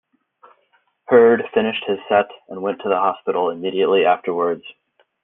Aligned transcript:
Heard 1.09 1.43
finished 1.53 1.83
his 1.85 1.99
set 2.09 2.25
and 2.49 2.59
went 2.63 2.81
to 2.81 2.89
the 2.89 2.95
hospital 2.95 3.51
immediately 3.51 4.03
afterwards. 4.03 4.63